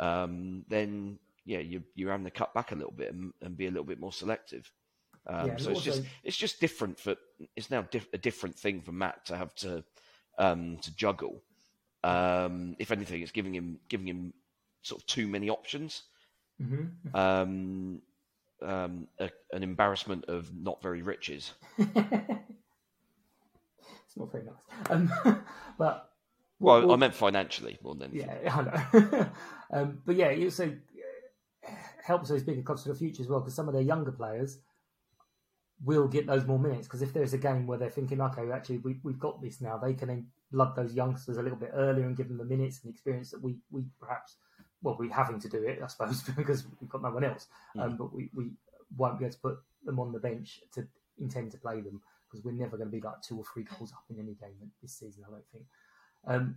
[0.00, 3.66] um, then yeah, you, you're having to cut back a little bit and, and be
[3.66, 4.70] a little bit more selective.
[5.26, 7.16] Um, yeah, so it's just it's just different for
[7.54, 9.84] it's now diff- a different thing for Matt to have to
[10.38, 11.42] um, to juggle.
[12.02, 14.32] Um, if anything, it's giving him giving him
[14.82, 16.02] sort of too many options.
[16.62, 17.16] Mm-hmm.
[17.16, 18.02] Um,
[18.62, 21.52] um, a, an embarrassment of not very riches.
[24.18, 24.90] not very nice.
[24.90, 25.44] Um,
[25.78, 26.10] but
[26.60, 28.28] well, I meant financially more than anything.
[28.44, 28.56] Yeah,
[28.92, 29.26] I know.
[29.72, 30.76] um, but yeah, it also
[32.04, 34.58] helps those bigger clubs for the future as well because some of their younger players
[35.84, 38.78] will get those more minutes because if there's a game where they're thinking, okay, actually
[38.78, 42.06] we, we've got this now, they can then blood those youngsters a little bit earlier
[42.06, 44.36] and give them the minutes and the experience that we we perhaps
[44.82, 47.82] well we're having to do it I suppose because we've got no one else, mm.
[47.82, 48.50] um, but we, we
[48.96, 50.86] won't be able to put them on the bench to
[51.20, 53.92] intend to play them because we're never going to be like two or three goals
[53.92, 55.24] up in any game this season.
[55.26, 55.64] I don't think.
[56.26, 56.56] Um,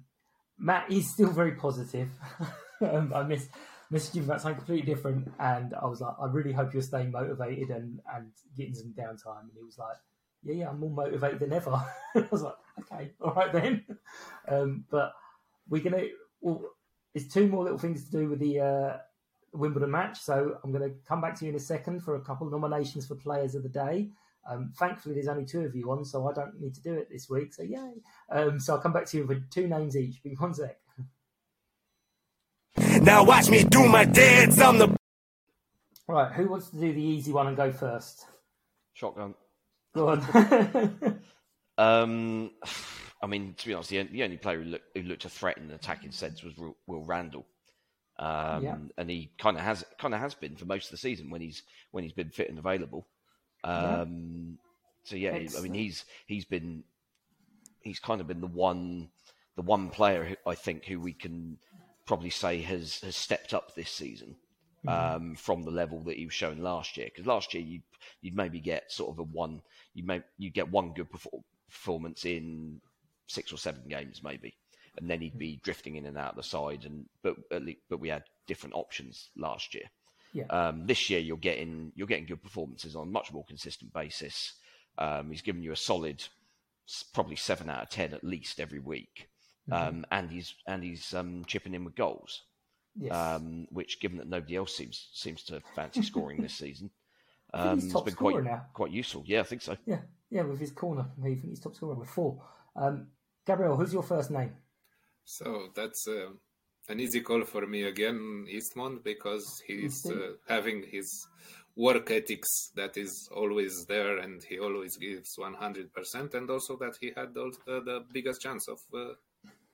[0.57, 2.09] Matt is still very positive.
[2.81, 3.47] um, I miss
[3.91, 7.11] messaged him about something completely different, and I was like, I really hope you're staying
[7.11, 9.41] motivated and and getting some downtime.
[9.41, 9.97] And he was like,
[10.43, 11.71] Yeah, yeah, I'm more motivated than ever.
[12.15, 13.85] I was like, Okay, all right then.
[14.47, 15.13] Um, but
[15.69, 16.03] we're gonna.
[16.41, 16.65] Well,
[17.13, 18.97] there's two more little things to do with the uh,
[19.53, 22.21] Wimbledon match, so I'm going to come back to you in a second for a
[22.21, 24.09] couple of nominations for Players of the Day.
[24.49, 27.09] Um, thankfully, there's only two of you on, so I don't need to do it
[27.11, 27.53] this week.
[27.53, 28.01] So yay!
[28.31, 30.21] Um, so I'll come back to you with two names each.
[30.23, 30.77] Be one sec.
[33.01, 34.95] Now watch me do my dance on the.
[36.07, 38.25] Right, who wants to do the easy one and go first?
[38.93, 39.33] Shotgun.
[39.93, 41.19] Go on.
[41.77, 42.51] um,
[43.21, 45.57] I mean, to be honest, the, the only player who, look, who looked a threat
[45.57, 47.45] in an attacking sense was Will, Will Randall.
[48.19, 48.77] Um, Yeah.
[48.97, 51.41] and he kind of has kind of has been for most of the season when
[51.41, 53.07] he's when he's been fit and available.
[53.63, 54.57] Um,
[55.03, 56.83] So yeah, I mean he's he's been
[57.81, 59.09] he's kind of been the one
[59.55, 61.57] the one player who, I think who we can
[62.05, 64.35] probably say has has stepped up this season
[64.85, 65.15] Mhm.
[65.15, 67.07] um, from the level that he was showing last year.
[67.07, 67.81] Because last year you
[68.21, 69.61] you'd maybe get sort of a one
[69.93, 72.81] you may you get one good perfor- performance in
[73.27, 74.55] six or seven games maybe,
[74.97, 76.85] and then he'd be drifting in and out of the side.
[76.85, 79.89] And but at least, but we had different options last year.
[80.33, 80.45] Yeah.
[80.49, 84.53] Um, this year you're getting you're getting good performances on a much more consistent basis.
[84.97, 86.23] Um, he's given you a solid,
[87.13, 89.29] probably seven out of ten at least every week,
[89.69, 89.73] Mhm.
[89.87, 92.43] um, and he's and he's um, chipping in with goals.
[92.95, 93.13] Yes.
[93.13, 96.89] Um, which, given that nobody else seems seems to fancy scoring this season,
[97.53, 98.65] I think um, he's has top been scorer quite now.
[98.73, 99.23] quite useful.
[99.25, 99.77] Yeah, I think so.
[99.85, 101.05] Yeah, yeah, with his corner.
[101.19, 102.43] I think he's top scorer with four.
[102.75, 103.07] Um,
[103.45, 104.53] Gabriel, who's your first name?
[105.23, 106.31] So that's uh,
[106.91, 110.21] an easy call for me again, Eastmond, because he's Indeed.
[110.21, 111.27] uh, having his
[111.75, 117.13] work ethics that is always there and he always gives 100%, and also that he
[117.15, 119.13] had all, uh, the biggest chance of uh,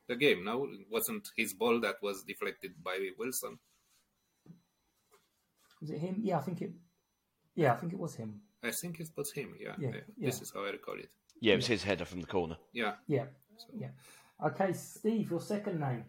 [0.08, 0.44] the game.
[0.46, 3.58] Now, it wasn't his ball that was deflected by Wilson.
[5.82, 6.18] Was it him?
[6.22, 6.72] Yeah, I think it.
[7.56, 8.42] Yeah, I think it was him.
[8.64, 9.76] I think it was him, yeah.
[9.80, 10.02] Yeah, yeah.
[10.18, 10.26] yeah.
[10.28, 11.10] This is how I recall it.
[11.40, 12.58] Yeah, it was his header from the corner.
[12.74, 12.94] Yeah.
[13.08, 13.26] Yeah,
[13.76, 13.90] yeah.
[14.44, 16.06] Okay, Steve, your second name.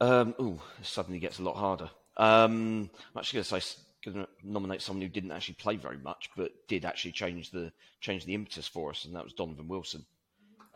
[0.00, 1.90] Um, ooh, suddenly gets a lot harder.
[2.16, 5.98] Um, I'm actually going to say going to nominate someone who didn't actually play very
[5.98, 9.68] much, but did actually change the change the impetus for us, and that was Donovan
[9.68, 10.04] Wilson.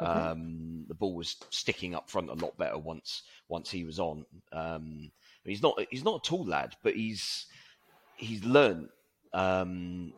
[0.00, 0.10] Okay.
[0.10, 4.26] Um, the ball was sticking up front a lot better once once he was on.
[4.52, 5.10] Um,
[5.44, 7.46] he's not he's not a tall lad, but he's
[8.16, 8.88] he's learned
[9.32, 10.12] um,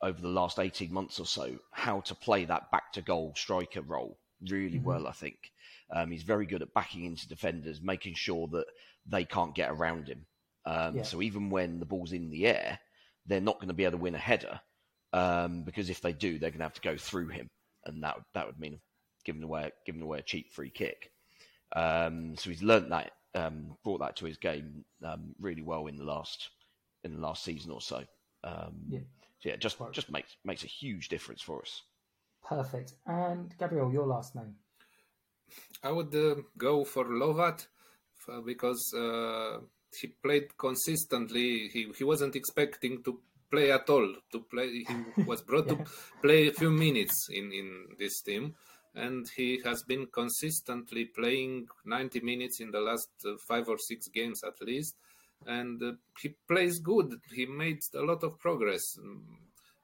[0.00, 3.82] over the last eighteen months or so how to play that back to goal striker
[3.82, 4.16] role
[4.48, 4.84] really Mhm.
[4.84, 5.06] well.
[5.06, 5.52] I think
[5.90, 8.66] um, he's very good at backing into defenders, making sure that
[9.06, 10.26] they can't get around him.
[10.64, 11.02] Um, Yeah.
[11.02, 12.78] So even when the ball's in the air,
[13.26, 14.60] they're not going to be able to win a header
[15.12, 17.46] um, because if they do, they're going to have to go through him,
[17.84, 18.80] and that that would mean
[19.24, 21.10] giving away giving away a cheap free kick.
[21.74, 25.96] Um, so he's learnt that, um, brought that to his game um, really well in
[25.96, 26.50] the last
[27.04, 28.04] in the last season or so.
[28.44, 29.00] Um, Yeah.
[29.40, 31.82] so yeah, just just makes makes a huge difference for us.
[32.44, 32.94] Perfect.
[33.06, 34.54] And Gabriel, your last name.
[35.82, 37.66] I would uh, go for Lovatt
[38.28, 39.58] f- because uh,
[40.00, 41.68] he played consistently.
[41.68, 44.14] He he wasn't expecting to play at all.
[44.32, 45.78] To play, he was brought to
[46.22, 48.54] play a few minutes in in this team,
[48.94, 54.08] and he has been consistently playing 90 minutes in the last uh, five or six
[54.08, 54.96] games at least.
[55.46, 57.20] And uh, he plays good.
[57.32, 58.98] He made a lot of progress.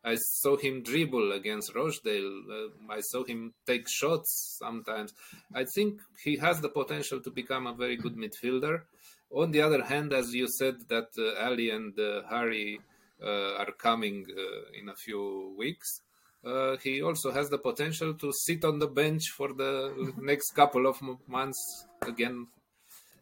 [0.04, 2.42] I saw him dribble against Rochdale.
[2.50, 5.12] Uh, I saw him take shots sometimes.
[5.54, 8.82] I think he has the potential to become a very good midfielder.
[9.30, 12.80] On the other hand, as you said, that uh, Ali and uh, Harry
[13.22, 16.00] uh, are coming uh, in a few weeks.
[16.44, 20.86] Uh, he also has the potential to sit on the bench for the next couple
[20.86, 22.48] of months again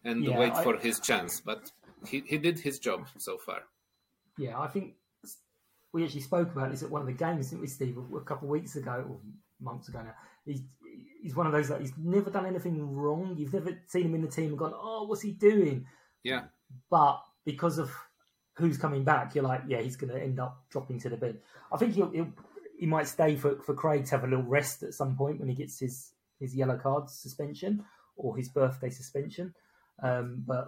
[0.04, 1.40] and Yeah, wait I- for his chance.
[1.40, 1.70] But
[2.06, 3.62] he, he did his job so far.
[4.38, 4.94] Yeah, I think
[5.92, 8.46] we actually spoke about this at one of the games, didn't we, Steve, a, couple
[8.46, 9.20] of weeks ago or
[9.60, 10.14] months ago now.
[10.44, 10.62] He's
[11.22, 13.34] he's one of those that he's never done anything wrong.
[13.36, 15.86] You've never seen him in the team and gone, "Oh, what's he doing?"
[16.22, 16.44] Yeah.
[16.90, 17.90] But because of
[18.56, 21.38] who's coming back, you're like, "Yeah, he's going to end up dropping to the bench."
[21.72, 22.32] I think he'll, he'll
[22.78, 25.48] he might stay for for Craig to have a little rest at some point when
[25.48, 27.84] he gets his his yellow card suspension
[28.16, 29.54] or his birthday suspension.
[30.02, 30.66] Um, but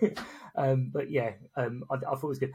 [0.56, 2.54] um, but yeah, um, I, I thought it was good.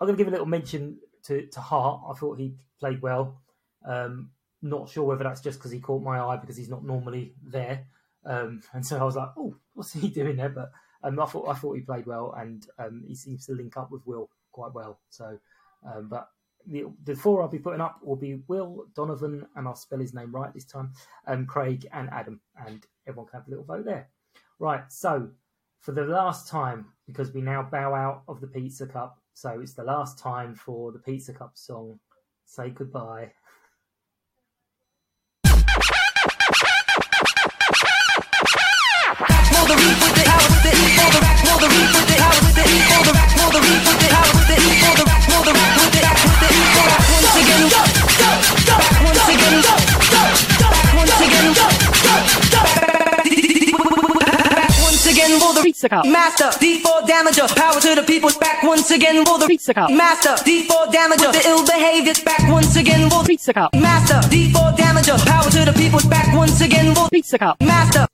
[0.00, 2.02] I'm going to give a little mention to, to Hart.
[2.08, 3.40] I thought he played well.
[3.84, 7.34] Um, not sure whether that's just because he caught my eye because he's not normally
[7.44, 7.86] there.
[8.24, 10.48] Um, and so I was like, oh, what's he doing there?
[10.48, 10.70] But
[11.02, 13.90] um, I thought I thought he played well, and um, he seems to link up
[13.90, 15.00] with Will quite well.
[15.10, 15.38] So,
[15.86, 16.28] um, but
[16.66, 20.14] the, the four I'll be putting up will be Will, Donovan, and I'll spell his
[20.14, 20.92] name right this time,
[21.26, 24.08] um, Craig and Adam, and everyone can have a little vote there.
[24.58, 25.30] Right, so
[25.80, 29.74] for the last time, because we now bow out of the Pizza Cup, so it's
[29.74, 32.00] the last time for the Pizza Cup song.
[32.44, 33.30] Say goodbye.
[39.70, 41.97] again for the Pizza
[55.88, 56.06] Cup.
[56.06, 57.48] Master, D4 damager.
[57.56, 58.30] Power to the people.
[58.40, 59.90] Back once again for the Pizza Cup.
[59.90, 61.32] Master, D4 damager.
[61.32, 62.14] With the ill behavior.
[62.24, 63.74] Back once again for the Pizza Cup.
[63.74, 65.18] Master, D4 damager.
[65.26, 66.00] Power to the people.
[66.08, 67.60] Back once again for the Pizza Cup.
[67.60, 68.06] Master.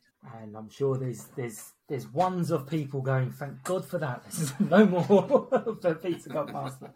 [0.42, 4.24] And I'm sure there's there's there's ones of people going, thank God for that.
[4.30, 5.02] There's no more
[5.82, 6.92] for Pizza Cup Master.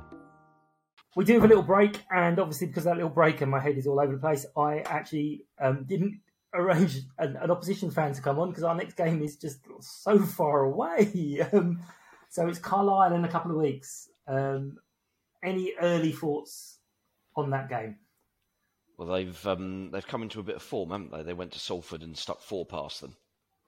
[1.19, 3.59] We do have a little break, and obviously because of that little break and my
[3.59, 6.21] head is all over the place, I actually um, didn't
[6.53, 10.17] arrange an, an, opposition fan to come on because our next game is just so
[10.17, 11.45] far away.
[11.51, 11.81] Um,
[12.29, 14.07] so it's Carlisle in a couple of weeks.
[14.29, 14.77] Um,
[15.43, 16.77] any early thoughts
[17.35, 17.97] on that game?
[18.97, 21.23] Well, they've um, they've come into a bit of form, haven't they?
[21.23, 23.17] They went to Salford and stuck four past them.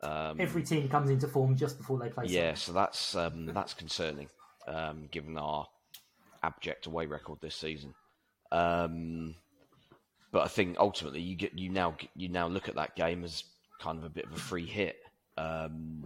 [0.02, 2.28] Um, Every team comes into form just before they play.
[2.28, 4.30] Yeah, so that's um, that's concerning,
[4.70, 5.68] um, given our
[6.44, 7.94] abject away record this season.
[8.52, 9.36] Um,
[10.32, 13.44] but I think ultimately you get you now you now look at that game as
[13.82, 14.96] kind of a bit of a free hit.
[15.38, 16.06] Um,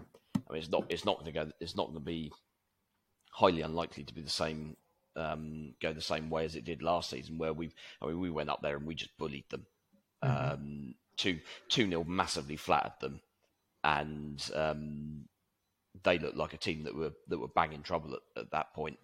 [0.50, 1.52] I mean, it's not it's not going to go.
[1.60, 2.32] It's not going to be
[3.32, 4.78] highly unlikely to be the same
[5.16, 7.72] um, go the same way as it did last season, where we
[8.02, 9.66] I mean we went up there and we just bullied them.
[10.24, 10.54] Mm-hmm.
[10.54, 13.22] Um, two two nil massively flattered them,
[13.84, 15.26] and um,
[16.04, 18.98] they looked like a team that were that were banging trouble at, at that point.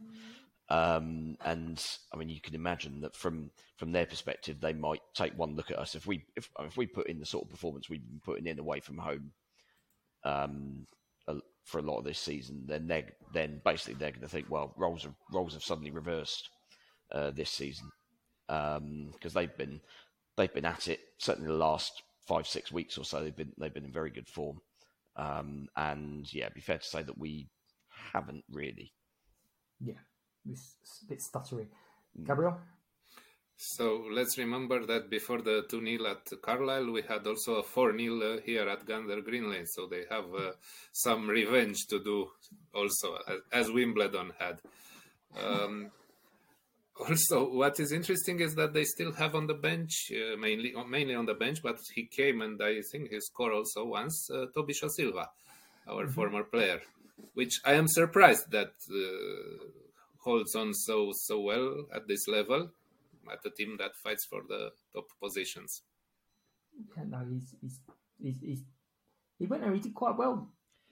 [0.71, 5.37] Um, and I mean, you can imagine that from from their perspective, they might take
[5.37, 7.89] one look at us if we if if we put in the sort of performance
[7.89, 9.31] we've been putting in away from home
[10.23, 10.87] um,
[11.65, 12.63] for a lot of this season.
[12.65, 13.03] Then they
[13.33, 16.47] then basically they're going to think, well, roles have roles have suddenly reversed
[17.11, 17.91] uh, this season
[18.47, 19.81] because um, they've been
[20.37, 23.21] they've been at it certainly the last five six weeks or so.
[23.21, 24.61] They've been they've been in very good form,
[25.17, 27.49] um, and yeah, it'd be fair to say that we
[28.13, 28.93] haven't really.
[29.81, 29.99] Yeah
[30.49, 31.67] it's a bit stuttery.
[32.19, 32.27] Mm.
[32.27, 32.57] Gabriel?
[33.63, 37.95] So let's remember that before the 2 0 at Carlisle, we had also a 4
[37.95, 39.67] 0 uh, here at Gander Green Lane.
[39.67, 40.53] So they have uh,
[40.91, 42.27] some revenge to do
[42.73, 44.57] also, as, as Wimbledon had.
[45.39, 45.91] Um,
[47.07, 51.13] also, what is interesting is that they still have on the bench, uh, mainly mainly
[51.13, 54.73] on the bench, but he came and I think he scored also once, uh, Tobi
[54.73, 55.29] Sho-Silva,
[55.87, 56.13] our mm-hmm.
[56.13, 56.81] former player,
[57.35, 59.67] which I am surprised that uh,
[60.23, 62.69] holds on so so well at this level
[63.31, 65.81] at a team that fights for the top positions.
[66.97, 67.79] Yeah, no, he's, he's,
[68.21, 68.63] he's, he's
[69.37, 69.73] he went there.
[69.73, 70.47] He did quite well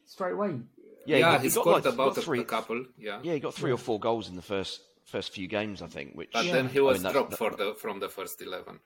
[0.05, 0.59] straight away.
[1.05, 2.85] Yeah, yeah, he, he scored like, about three, a couple.
[2.97, 5.87] Yeah, yeah, he got three or four goals in the first first few games, I
[5.87, 6.13] think.
[6.15, 6.53] Which, but yeah.
[6.53, 8.79] then he was I mean, dropped for the from the first eleven.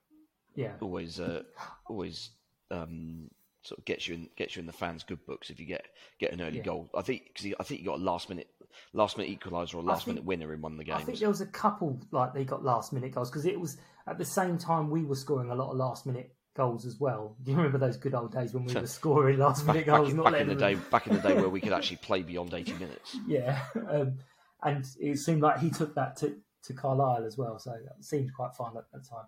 [0.55, 1.43] Yeah, always, uh,
[1.87, 2.29] always
[2.69, 3.31] um,
[3.63, 5.85] sort of gets you in gets you in the fans' good books if you get
[6.19, 6.89] get an early goal.
[6.93, 8.47] I think because I think you got a last minute
[8.93, 11.01] last minute equaliser or last think, minute winner in one of the games.
[11.01, 13.77] I think there was a couple like they got last minute goals because it was
[14.07, 17.35] at the same time we were scoring a lot of last minute goals as well.
[17.41, 20.13] Do you remember those good old days when we were scoring last minute back, goals?
[20.13, 22.53] Back, back in the day, back in the day where we could actually play beyond
[22.53, 23.17] eighty minutes.
[23.27, 23.59] Yeah,
[23.89, 24.19] um,
[24.61, 28.33] and it seemed like he took that to to Carlisle as well, so it seemed
[28.33, 29.25] quite fun at that time.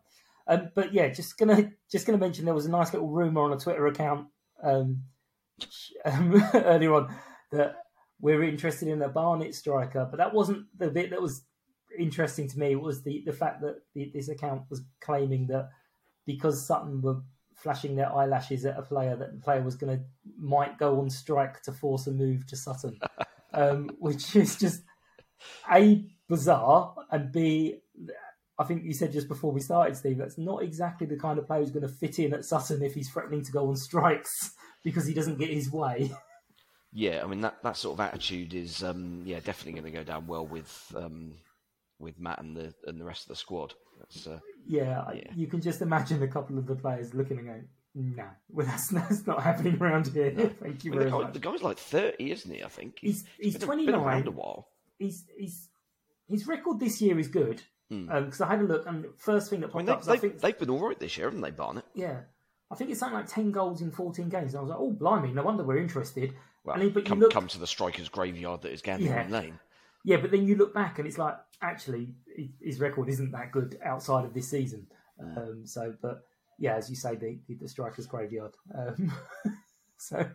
[0.48, 3.54] Um, but yeah, just gonna just gonna mention there was a nice little rumor on
[3.54, 4.28] a Twitter account
[4.64, 5.04] um,
[6.06, 7.16] um earlier on
[7.52, 7.85] that
[8.20, 11.44] we're interested in a Barnet striker, but that wasn't the bit that was
[11.98, 12.72] interesting to me.
[12.72, 15.70] It was the, the fact that the, this account was claiming that
[16.26, 17.22] because Sutton were
[17.56, 20.04] flashing their eyelashes at a player, that the player was going to
[20.38, 23.00] might go on strike to force a move to Sutton,
[23.54, 24.82] um, which is just
[25.72, 27.80] a bizarre and b
[28.58, 31.46] I think you said just before we started, Steve, that's not exactly the kind of
[31.46, 34.52] player who's going to fit in at Sutton if he's threatening to go on strikes
[34.84, 36.12] because he doesn't get his way.
[36.98, 40.04] Yeah, I mean that, that sort of attitude is um, yeah definitely going to go
[40.06, 41.34] down well with um,
[42.00, 43.74] with Matt and the and the rest of the squad.
[44.00, 47.48] That's, uh, yeah, yeah, you can just imagine a couple of the players looking and
[47.48, 50.48] going, "No, well, that's, that's not happening around here." No.
[50.62, 51.34] Thank you I mean, very the guy, much.
[51.34, 52.64] The guy's like thirty, isn't he?
[52.64, 54.70] I think he's he's, he's twenty been around a while.
[54.98, 55.68] He's he's
[56.30, 58.44] his record this year is good because Hmm.
[58.44, 60.00] I had a look and first thing that I mean, popped they, up.
[60.00, 61.86] was I they, think they've been all right this year, haven't they, Barnet?
[61.94, 62.22] Yeah.
[62.72, 64.54] I think it's something like 10 goals in 14 games.
[64.54, 66.34] And I was like, oh, blimey, no wonder we're interested.
[66.66, 69.06] Well, and then, but come, you look, come to the strikers' graveyard that is Gander
[69.06, 69.28] Yeah.
[69.30, 69.60] Lane.
[70.04, 72.16] yeah, but then you look back and it's like, actually,
[72.62, 74.88] his record isn't that good outside of this season.
[75.22, 76.24] Um, so, but
[76.60, 78.54] yeah, as you say, the, the, the striker's graveyard.
[78.78, 79.14] Um,
[79.98, 80.26] so,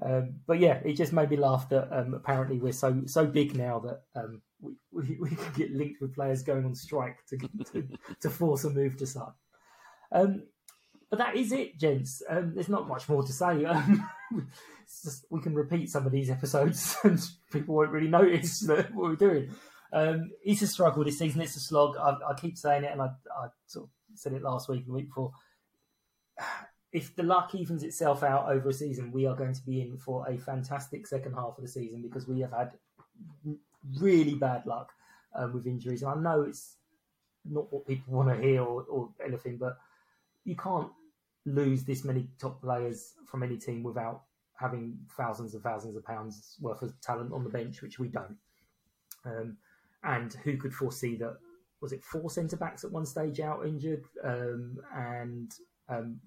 [0.00, 3.56] um, but yeah, it just made me laugh that um, apparently we're so so big
[3.56, 7.36] now that um, we, we, we can get linked with players going on strike to
[7.72, 7.86] to,
[8.20, 9.32] to force a move to Sutton.
[10.12, 10.42] Um,
[11.12, 12.22] but that is it, gents.
[12.26, 13.66] Um, there's not much more to say.
[14.32, 14.48] Um,
[15.04, 17.20] just, we can repeat some of these episodes, and
[17.52, 19.50] people won't really notice that what we're doing.
[19.92, 21.42] Um, it's a struggle this season.
[21.42, 21.98] It's a slog.
[21.98, 24.88] I, I keep saying it, and I, I sort of said it last week and
[24.88, 25.32] the week before.
[26.94, 29.96] If the luck evens itself out over a season, we are going to be in
[29.96, 32.72] for a fantastic second half of the season because we have had
[33.98, 34.92] really bad luck
[35.34, 36.02] um, with injuries.
[36.02, 36.76] And I know it's
[37.46, 39.78] not what people want to hear or, or anything, but
[40.44, 40.90] you can't
[41.44, 44.22] lose this many top players from any team without
[44.58, 48.36] having thousands and thousands of pounds worth of talent on the bench, which we don't.
[49.24, 49.56] Um,
[50.04, 51.36] and who could foresee that?
[51.80, 55.52] Was it four centre backs at one stage out injured, um, and
[55.88, 56.20] um,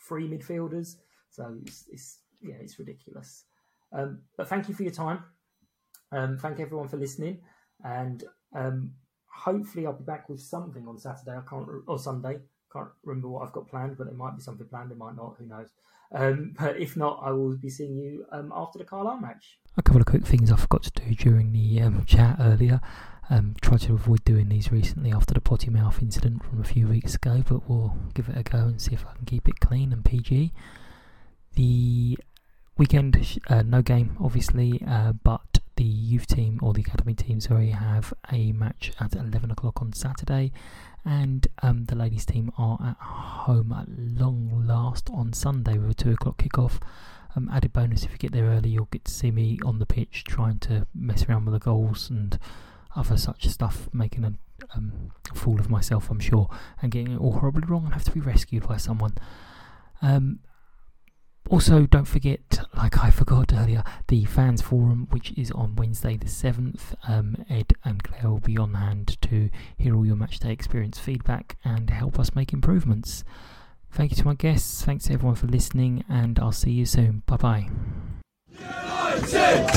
[0.00, 0.96] three midfielders?
[1.30, 3.44] So it's, it's yeah, it's ridiculous.
[3.92, 5.22] Um, but thank you for your time.
[6.12, 7.40] Um, thank everyone for listening,
[7.84, 8.92] and um,
[9.26, 11.32] hopefully I'll be back with something on Saturday.
[11.32, 12.38] I can't or Sunday.
[12.74, 14.90] Can't remember what I've got planned, but it might be something planned.
[14.90, 15.36] It might not.
[15.38, 15.68] Who knows?
[16.12, 19.58] Um, but if not, I will be seeing you um, after the Carlisle match.
[19.76, 22.80] A couple of quick things I forgot to do during the um, chat earlier.
[23.30, 26.86] Um, tried to avoid doing these recently after the potty mouth incident from a few
[26.86, 29.60] weeks ago, but we'll give it a go and see if I can keep it
[29.60, 30.52] clean and PG.
[31.54, 32.18] The
[32.76, 37.70] weekend, uh, no game, obviously, uh, but the youth team or the academy team, sorry,
[37.70, 40.52] have a match at 11 o'clock on Saturday,
[41.04, 45.94] and um, the ladies' team are at home at long last on Sunday with a
[45.94, 46.80] 2 o'clock kickoff.
[47.36, 49.86] Um, added bonus if you get there early, you'll get to see me on the
[49.86, 52.38] pitch trying to mess around with the goals and
[52.96, 54.34] other such stuff, making a
[54.74, 56.48] um, fool of myself, I'm sure,
[56.80, 59.14] and getting it all horribly wrong and have to be rescued by someone.
[60.00, 60.38] Um,
[61.50, 66.26] also, don't forget, like I forgot earlier, the fans forum, which is on Wednesday the
[66.26, 66.94] 7th.
[67.06, 71.58] Um, Ed and Claire will be on hand to hear all your matchday experience feedback
[71.64, 73.24] and help us make improvements.
[73.90, 77.22] Thank you to my guests, thanks to everyone for listening, and I'll see you soon.
[77.26, 77.70] Bye bye.
[78.50, 79.68] United!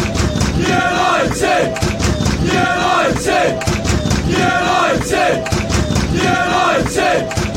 [0.57, 1.77] United!
[4.27, 5.47] United!
[6.13, 7.56] United!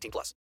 [0.01, 0.35] 18 plus.